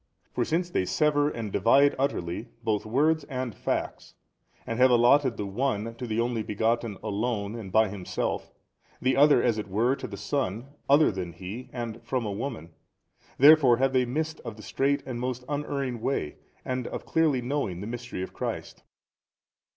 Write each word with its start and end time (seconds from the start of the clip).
For 0.33 0.43
since 0.43 0.71
they 0.71 0.83
sever 0.83 1.29
and 1.29 1.51
divide 1.51 1.93
utterly 1.99 2.47
both 2.63 2.87
words 2.87 3.23
and 3.25 3.53
facts 3.53 4.15
and 4.65 4.79
have 4.79 4.89
allotted 4.89 5.37
the 5.37 5.45
one 5.45 5.93
to 5.93 6.07
the 6.07 6.19
Only 6.19 6.41
Begotten 6.41 6.97
alone 7.03 7.53
and 7.53 7.71
by 7.71 7.87
Himself, 7.87 8.51
the 8.99 9.15
other 9.15 9.43
as 9.43 9.59
it 9.59 9.67
were 9.67 9.95
to 9.97 10.07
a 10.07 10.17
son 10.17 10.69
other 10.89 11.11
than 11.11 11.33
He 11.33 11.69
and 11.71 12.01
from 12.03 12.25
a 12.25 12.31
woman, 12.31 12.71
therefore 13.37 13.77
have 13.77 13.93
they 13.93 14.05
missed 14.05 14.39
of 14.39 14.55
the 14.55 14.63
straight 14.63 15.03
and 15.05 15.19
most 15.19 15.43
unerring 15.47 16.01
way 16.01 16.37
and 16.65 16.87
of 16.87 17.05
clearly 17.05 17.43
knowing 17.43 17.79
the 17.81 17.85
mystery 17.85 18.23
of 18.23 18.33
Christ. 18.33 18.81